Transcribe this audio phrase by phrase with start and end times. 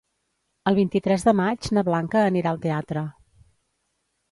[0.71, 3.07] El vint-i-tres de maig na Blanca anirà al teatre.